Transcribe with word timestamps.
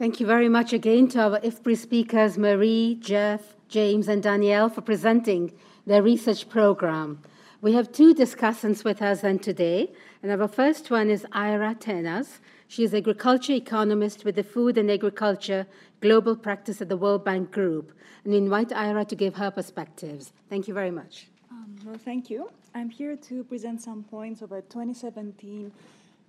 Thank 0.00 0.18
you 0.18 0.24
very 0.24 0.48
much 0.48 0.72
again 0.72 1.08
to 1.08 1.20
our 1.20 1.40
IFPRI 1.40 1.76
speakers, 1.76 2.38
Marie, 2.38 2.96
Jeff, 3.02 3.52
James, 3.68 4.08
and 4.08 4.22
Danielle, 4.22 4.70
for 4.70 4.80
presenting 4.80 5.52
their 5.84 6.02
research 6.02 6.48
program. 6.48 7.22
We 7.60 7.74
have 7.74 7.92
two 7.92 8.14
discussants 8.14 8.82
with 8.82 9.02
us 9.02 9.20
then 9.20 9.40
today, 9.40 9.92
and 10.22 10.32
our 10.32 10.48
first 10.48 10.90
one 10.90 11.10
is 11.10 11.26
Ira 11.32 11.74
Tenas. 11.78 12.38
She 12.66 12.82
is 12.82 12.94
agriculture 12.94 13.52
economist 13.52 14.24
with 14.24 14.36
the 14.36 14.42
Food 14.42 14.78
and 14.78 14.90
Agriculture 14.90 15.66
Global 16.00 16.34
Practice 16.34 16.80
at 16.80 16.88
the 16.88 16.96
World 16.96 17.22
Bank 17.22 17.50
Group, 17.50 17.92
and 18.24 18.32
we 18.32 18.38
invite 18.38 18.72
Ira 18.72 19.04
to 19.04 19.14
give 19.14 19.34
her 19.34 19.50
perspectives. 19.50 20.32
Thank 20.48 20.66
you 20.66 20.72
very 20.72 20.90
much. 20.90 21.28
Um, 21.50 21.76
well, 21.84 22.00
thank 22.02 22.30
you. 22.30 22.50
I'm 22.74 22.88
here 22.88 23.16
to 23.16 23.44
present 23.44 23.82
some 23.82 24.04
points 24.04 24.40
of 24.40 24.52
a 24.52 24.62
2017 24.62 25.70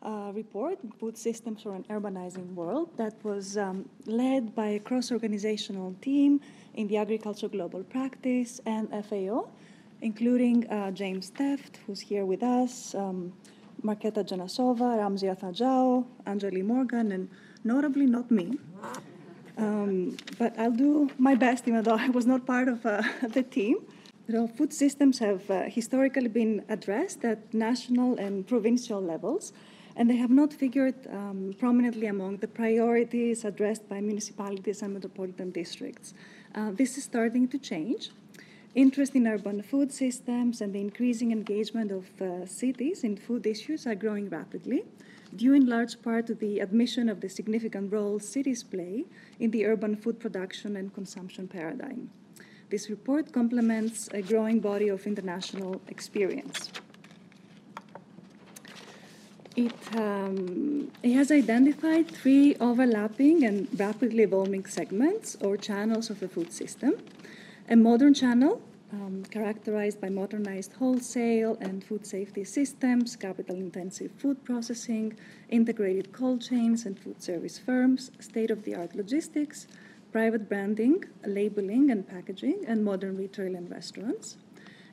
uh, 0.01 0.31
report, 0.33 0.79
Food 0.99 1.17
Systems 1.17 1.61
for 1.61 1.75
an 1.75 1.83
Urbanizing 1.89 2.53
World, 2.53 2.89
that 2.97 3.13
was 3.23 3.57
um, 3.57 3.87
led 4.05 4.55
by 4.55 4.67
a 4.67 4.79
cross 4.79 5.11
organizational 5.11 5.95
team 6.01 6.41
in 6.73 6.87
the 6.87 6.97
Agriculture 6.97 7.47
Global 7.47 7.83
Practice 7.83 8.61
and 8.65 8.89
FAO, 9.05 9.47
including 10.01 10.67
uh, 10.69 10.91
James 10.91 11.31
Tefft, 11.31 11.77
who's 11.85 11.99
here 11.99 12.25
with 12.25 12.43
us, 12.43 12.95
um, 12.95 13.33
Marketa 13.83 14.23
Janasova, 14.23 14.97
Ramzi 14.99 15.35
Athajao, 15.35 16.05
Anjali 16.25 16.63
Morgan, 16.63 17.11
and 17.11 17.29
notably 17.63 18.05
not 18.05 18.29
me. 18.31 18.57
Um, 19.57 20.17
but 20.39 20.57
I'll 20.57 20.71
do 20.71 21.09
my 21.17 21.35
best, 21.35 21.67
even 21.67 21.83
though 21.83 21.97
I 21.97 22.09
was 22.09 22.25
not 22.25 22.45
part 22.45 22.67
of 22.67 22.85
uh, 22.85 23.03
the 23.29 23.43
team. 23.43 23.77
So 24.29 24.47
food 24.47 24.71
systems 24.71 25.19
have 25.19 25.49
uh, 25.51 25.63
historically 25.63 26.29
been 26.29 26.63
addressed 26.69 27.25
at 27.25 27.53
national 27.53 28.17
and 28.17 28.47
provincial 28.47 29.01
levels 29.01 29.51
and 29.95 30.09
they 30.09 30.15
have 30.15 30.29
not 30.29 30.53
figured 30.53 30.95
um, 31.07 31.53
prominently 31.59 32.07
among 32.07 32.37
the 32.37 32.47
priorities 32.47 33.45
addressed 33.45 33.87
by 33.89 33.99
municipalities 34.01 34.81
and 34.81 34.93
metropolitan 34.93 35.51
districts. 35.51 36.13
Uh, 36.55 36.71
this 36.71 36.97
is 36.97 37.03
starting 37.03 37.47
to 37.47 37.57
change. 37.57 38.11
Interest 38.73 39.15
in 39.15 39.27
urban 39.27 39.61
food 39.61 39.91
systems 39.91 40.61
and 40.61 40.73
the 40.73 40.79
increasing 40.79 41.31
engagement 41.31 41.91
of 41.91 42.05
uh, 42.21 42.45
cities 42.45 43.03
in 43.03 43.17
food 43.17 43.45
issues 43.45 43.85
are 43.85 43.95
growing 43.95 44.29
rapidly, 44.29 44.85
due 45.35 45.53
in 45.53 45.65
large 45.65 46.01
part 46.01 46.27
to 46.27 46.35
the 46.35 46.59
admission 46.59 47.09
of 47.09 47.19
the 47.19 47.27
significant 47.27 47.91
role 47.91 48.17
cities 48.17 48.63
play 48.63 49.03
in 49.39 49.51
the 49.51 49.65
urban 49.65 49.95
food 49.95 50.19
production 50.19 50.77
and 50.77 50.93
consumption 50.93 51.49
paradigm. 51.49 52.09
This 52.69 52.89
report 52.89 53.33
complements 53.33 54.07
a 54.13 54.21
growing 54.21 54.61
body 54.61 54.87
of 54.87 55.05
international 55.05 55.81
experience. 55.89 56.71
It, 59.55 59.73
um, 59.97 60.89
it 61.03 61.13
has 61.13 61.29
identified 61.29 62.09
three 62.09 62.55
overlapping 62.61 63.43
and 63.43 63.67
rapidly 63.77 64.23
evolving 64.23 64.65
segments 64.65 65.35
or 65.41 65.57
channels 65.57 66.09
of 66.09 66.21
the 66.21 66.29
food 66.29 66.53
system. 66.53 66.93
A 67.69 67.75
modern 67.75 68.13
channel, 68.13 68.61
um, 68.93 69.23
characterized 69.29 69.99
by 69.99 70.07
modernized 70.07 70.73
wholesale 70.73 71.57
and 71.59 71.83
food 71.83 72.05
safety 72.05 72.45
systems, 72.45 73.17
capital 73.17 73.57
intensive 73.57 74.11
food 74.17 74.41
processing, 74.45 75.17
integrated 75.49 76.13
cold 76.13 76.41
chains 76.41 76.85
and 76.85 76.97
food 76.97 77.21
service 77.21 77.59
firms, 77.59 78.11
state 78.19 78.51
of 78.51 78.63
the 78.63 78.73
art 78.75 78.95
logistics, 78.95 79.67
private 80.13 80.47
branding, 80.47 81.03
labeling 81.25 81.91
and 81.91 82.07
packaging, 82.07 82.63
and 82.67 82.85
modern 82.85 83.17
retail 83.17 83.53
and 83.55 83.69
restaurants. 83.69 84.37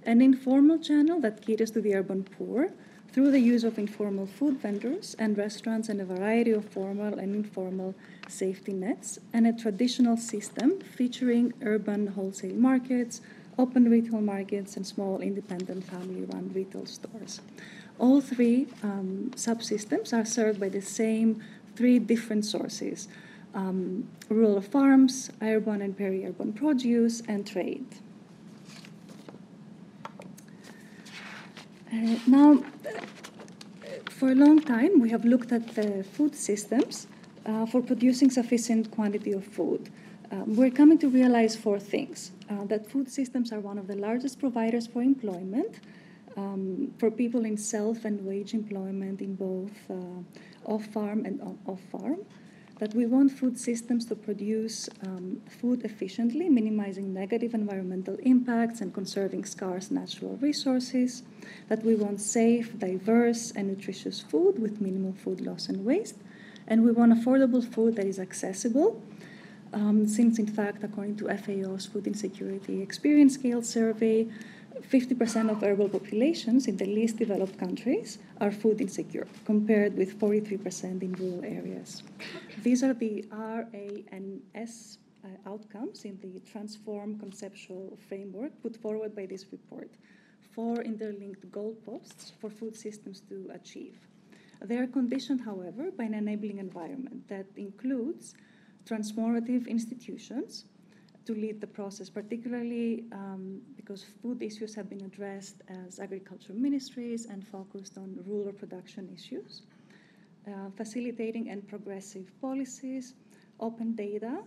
An 0.05 0.21
informal 0.21 0.79
channel 0.79 1.21
that 1.21 1.45
caters 1.45 1.71
to 1.73 1.81
the 1.81 1.95
urban 1.95 2.25
poor 2.25 2.71
through 3.13 3.31
the 3.31 3.41
use 3.41 3.65
of 3.65 3.79
informal 3.79 4.27
food 4.27 4.59
vendors 4.61 5.17
and 5.19 5.37
restaurants 5.37 5.89
and 5.89 6.01
a 6.01 6.05
variety 6.05 6.51
of 6.51 6.65
formal 6.65 7.19
and 7.19 7.35
informal 7.35 7.95
safety 8.29 8.73
nets, 8.73 9.19
and 9.33 9.47
a 9.47 9.53
traditional 9.53 10.17
system 10.17 10.81
featuring 10.81 11.53
urban 11.63 12.07
wholesale 12.07 12.55
markets, 12.55 13.21
open 13.59 13.91
retail 13.91 14.21
markets, 14.21 14.77
and 14.77 14.87
small 14.87 15.21
independent 15.21 15.85
family 15.85 16.25
run 16.27 16.51
retail 16.55 16.87
stores. 16.87 17.41
All 17.99 18.21
three 18.21 18.69
um, 18.83 19.33
subsystems 19.35 20.13
are 20.13 20.25
served 20.25 20.61
by 20.61 20.69
the 20.69 20.83
same 20.83 21.43
three 21.75 21.99
different 21.99 22.45
sources 22.45 23.09
um, 23.55 24.07
rural 24.29 24.61
farms, 24.61 25.31
urban 25.41 25.81
and 25.83 25.97
peri 25.97 26.25
urban 26.27 26.53
produce, 26.53 27.23
and 27.27 27.47
trade. 27.47 27.87
Now, 32.27 32.63
for 34.11 34.31
a 34.31 34.35
long 34.35 34.61
time, 34.61 35.01
we 35.01 35.11
have 35.11 35.25
looked 35.25 35.53
at 35.53 35.75
the 35.75 36.05
food 36.05 36.35
systems 36.35 37.07
uh, 37.47 37.67
for 37.67 37.81
producing 37.81 38.31
sufficient 38.31 38.91
quantity 38.91 39.33
of 39.33 39.45
food. 39.45 39.91
Um, 40.31 40.57
we're 40.57 40.71
coming 40.71 40.99
to 40.99 41.09
realize 41.09 41.57
four 41.57 41.79
things 41.79 42.33
uh, 42.51 42.65
that 42.65 42.91
food 42.91 43.11
systems 43.11 43.53
are 43.53 43.61
one 43.61 43.79
of 43.79 43.87
the 43.87 43.97
largest 43.97 44.39
providers 44.39 44.87
for 44.87 45.03
employment 45.03 45.81
um, 46.37 46.93
for 46.99 47.11
people 47.11 47.45
in 47.47 47.57
self 47.57 48.05
and 48.05 48.25
wage 48.25 48.53
employment 48.53 49.23
in 49.23 49.35
both 49.35 49.73
uh, 49.91 50.71
off 50.71 50.85
farm 50.87 51.25
and 51.25 51.41
off 51.67 51.81
farm 51.91 52.19
that 52.79 52.95
we 52.95 53.07
want 53.07 53.33
food 53.33 53.59
systems 53.59 54.07
to 54.07 54.15
produce 54.15 54.89
um, 55.05 55.41
food 55.61 55.85
efficiently, 55.85 56.49
minimizing 56.49 57.13
negative 57.13 57.53
environmental 57.55 58.17
impacts 58.23 58.81
and 58.81 58.95
conserving 58.95 59.45
scarce 59.45 59.91
natural 59.91 60.37
resources, 60.37 61.23
that 61.69 61.85
we 61.85 61.95
want 61.97 62.21
safe, 62.21 62.79
diverse, 62.79 63.51
and 63.53 63.69
nutritious 63.69 64.21
food 64.21 64.61
with 64.61 64.81
minimal 64.81 65.13
food 65.13 65.41
loss 65.41 65.69
and 65.69 65.85
waste, 65.85 66.17
and 66.69 66.85
we 66.85 66.93
want 66.93 67.13
affordable 67.13 67.65
food 67.65 67.97
that 67.97 68.07
is 68.07 68.19
accessible. 68.19 69.03
Um, 69.73 70.07
since, 70.07 70.39
in 70.39 70.47
fact, 70.47 70.83
according 70.83 71.17
to 71.17 71.29
FAO's 71.37 71.85
Food 71.85 72.07
Insecurity 72.07 72.81
Experience 72.81 73.35
Scale 73.35 73.63
survey, 73.63 74.27
50% 74.91 75.51
of 75.51 75.63
urban 75.63 75.91
populations 75.91 76.67
in 76.67 76.77
the 76.77 76.87
least 76.87 77.17
developed 77.17 77.59
countries 77.59 78.19
are 78.41 78.51
food 78.51 78.81
insecure, 78.81 79.27
compared 79.45 79.97
with 79.97 80.19
43% 80.19 81.03
in 81.03 81.13
rural 81.13 81.45
areas. 81.45 82.03
These 82.63 82.83
are 82.83 82.95
the 82.95 83.25
RANS 83.33 84.99
uh, 85.25 85.51
outcomes 85.51 86.05
in 86.05 86.19
the 86.21 86.41
transform 86.51 87.19
conceptual 87.19 87.99
framework 88.09 88.53
put 88.63 88.77
forward 88.77 89.15
by 89.15 89.27
this 89.27 89.47
report. 89.53 89.91
Four 90.55 90.83
interlinked 90.83 91.51
goalposts 91.51 92.33
for 92.41 92.51
food 92.51 92.75
systems 92.77 93.21
to 93.29 93.51
achieve. 93.53 93.97
They 94.61 94.77
are 94.77 94.87
conditioned, 94.87 95.43
however, 95.43 95.91
by 95.97 96.05
an 96.05 96.15
enabling 96.15 96.59
environment 96.59 97.29
that 97.29 97.47
includes 97.57 98.35
transformative 98.85 99.69
institutions 99.69 100.65
to 101.29 101.35
lead 101.35 101.61
the 101.61 101.67
process, 101.67 102.09
particularly 102.09 103.05
um, 103.13 103.61
because 103.77 104.03
food 104.23 104.43
issues 104.43 104.75
have 104.75 104.89
been 104.89 105.03
addressed 105.03 105.57
as 105.85 106.01
agriculture 106.01 106.55
ministries 106.55 107.27
and 107.27 107.47
focused 107.47 107.99
on 107.99 108.19
rural 108.27 108.55
production 108.55 109.11
issues, 109.15 109.61
uh, 110.47 110.71
facilitating 110.75 111.51
and 111.51 111.69
progressive 111.69 112.27
policies, 112.41 113.13
open 113.61 113.95
data, 113.95 114.39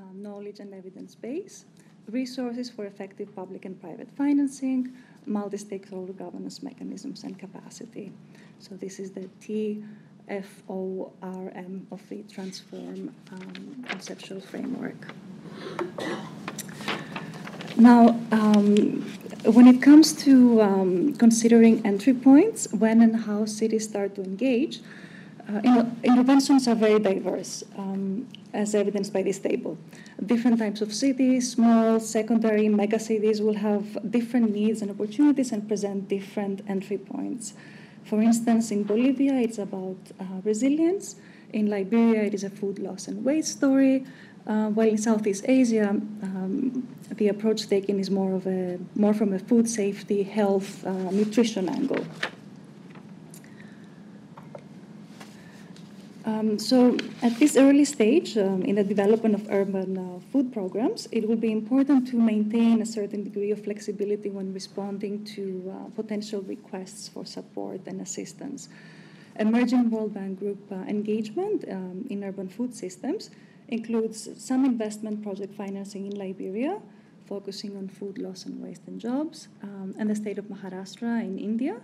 um, 0.00 0.20
knowledge 0.20 0.58
and 0.58 0.74
evidence 0.74 1.14
base, 1.14 1.64
resources 2.10 2.68
for 2.68 2.86
effective 2.86 3.32
public 3.36 3.64
and 3.64 3.80
private 3.80 4.10
financing, 4.16 4.92
multi 5.26 5.58
stakeholder 5.58 6.12
governance 6.12 6.60
mechanisms, 6.60 7.22
and 7.22 7.38
capacity. 7.38 8.10
So, 8.58 8.74
this 8.74 8.98
is 8.98 9.12
the 9.12 9.28
TFORM 9.44 9.86
of 11.92 12.08
the 12.08 12.24
Transform 12.24 13.14
um, 13.30 13.84
conceptual 13.88 14.40
framework. 14.40 15.14
Now, 17.76 18.18
um, 18.32 19.02
when 19.44 19.66
it 19.66 19.82
comes 19.82 20.12
to 20.24 20.62
um, 20.62 21.14
considering 21.14 21.84
entry 21.84 22.14
points, 22.14 22.72
when 22.72 23.02
and 23.02 23.14
how 23.14 23.44
cities 23.44 23.84
start 23.84 24.14
to 24.16 24.22
engage, 24.22 24.80
uh, 25.48 25.84
interventions 26.02 26.66
are 26.66 26.74
very 26.74 26.98
diverse, 26.98 27.62
um, 27.76 28.26
as 28.52 28.74
evidenced 28.74 29.12
by 29.12 29.22
this 29.22 29.38
table. 29.38 29.78
Different 30.24 30.58
types 30.58 30.80
of 30.80 30.92
cities, 30.92 31.52
small, 31.52 32.00
secondary, 32.00 32.68
mega 32.68 32.98
cities 32.98 33.40
will 33.40 33.54
have 33.54 34.10
different 34.10 34.50
needs 34.52 34.82
and 34.82 34.90
opportunities 34.90 35.52
and 35.52 35.68
present 35.68 36.08
different 36.08 36.62
entry 36.68 36.98
points. 36.98 37.54
For 38.04 38.20
instance, 38.22 38.70
in 38.70 38.84
Bolivia, 38.84 39.34
it's 39.34 39.58
about 39.58 39.98
uh, 40.18 40.24
resilience. 40.44 41.16
In 41.52 41.68
Liberia, 41.70 42.22
it 42.22 42.34
is 42.34 42.42
a 42.42 42.50
food 42.50 42.78
loss 42.78 43.06
and 43.06 43.24
waste 43.24 43.52
story. 43.52 44.04
Uh, 44.46 44.68
while 44.68 44.88
in 44.88 44.96
Southeast 44.96 45.44
Asia, 45.48 45.88
um, 45.90 46.86
the 47.10 47.28
approach 47.28 47.68
taken 47.68 47.98
is 47.98 48.10
more 48.10 48.34
of 48.34 48.46
a 48.46 48.78
more 48.94 49.12
from 49.12 49.32
a 49.32 49.38
food 49.38 49.68
safety, 49.68 50.22
health, 50.22 50.86
uh, 50.86 50.92
nutrition 51.10 51.68
angle. 51.68 52.06
Um, 56.24 56.58
so, 56.58 56.96
at 57.22 57.38
this 57.38 57.56
early 57.56 57.84
stage 57.84 58.36
um, 58.36 58.62
in 58.62 58.74
the 58.74 58.84
development 58.84 59.34
of 59.34 59.48
urban 59.50 59.96
uh, 59.96 60.20
food 60.32 60.52
programs, 60.52 61.08
it 61.12 61.26
will 61.26 61.36
be 61.36 61.52
important 61.52 62.08
to 62.08 62.16
maintain 62.16 62.82
a 62.82 62.86
certain 62.86 63.24
degree 63.24 63.52
of 63.52 63.62
flexibility 63.64 64.30
when 64.30 64.52
responding 64.52 65.24
to 65.36 65.72
uh, 65.72 65.90
potential 65.94 66.42
requests 66.42 67.08
for 67.08 67.24
support 67.24 67.80
and 67.86 68.00
assistance. 68.00 68.68
Emerging 69.38 69.90
World 69.90 70.14
Bank 70.14 70.38
Group 70.38 70.60
uh, 70.72 70.76
engagement 70.88 71.64
um, 71.70 72.04
in 72.10 72.24
urban 72.24 72.48
food 72.48 72.74
systems 72.74 73.30
includes 73.68 74.28
some 74.42 74.64
investment 74.64 75.22
project 75.22 75.54
financing 75.54 76.06
in 76.06 76.16
Liberia, 76.16 76.80
focusing 77.26 77.76
on 77.76 77.88
food 77.88 78.18
loss 78.18 78.44
and 78.46 78.62
waste 78.62 78.82
and 78.86 79.00
jobs, 79.00 79.48
um, 79.62 79.94
and 79.98 80.08
the 80.08 80.14
state 80.14 80.38
of 80.38 80.46
Maharashtra 80.46 81.20
in 81.22 81.38
India, 81.38 81.80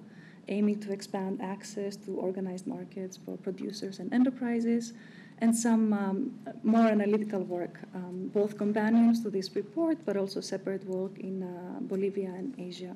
aiming 0.49 0.79
to 0.81 0.93
expand 0.93 1.41
access 1.43 1.97
to 1.97 2.13
organized 2.13 2.67
markets 2.67 3.17
for 3.17 3.37
producers 3.37 3.99
and 3.99 4.13
enterprises, 4.13 4.93
and 5.39 5.57
some 5.57 5.93
um, 5.93 6.39
more 6.63 6.87
analytical 6.87 7.41
work, 7.41 7.81
um, 7.95 8.31
both 8.33 8.57
companions 8.57 9.23
to 9.25 9.31
this 9.31 9.57
report, 9.57 9.99
but 10.05 10.17
also 10.17 10.41
separate 10.41 10.85
work 10.87 11.19
in 11.19 11.43
uh, 11.43 11.81
Bolivia 11.81 12.29
and 12.29 12.55
Asia. 12.59 12.95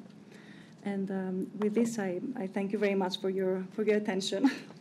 And 0.84 1.10
um, 1.10 1.50
with 1.58 1.74
this, 1.74 1.98
I, 1.98 2.20
I 2.36 2.46
thank 2.46 2.72
you 2.72 2.78
very 2.78 2.94
much 2.94 3.20
for 3.20 3.30
your, 3.30 3.64
for 3.72 3.82
your 3.82 3.96
attention. 3.96 4.48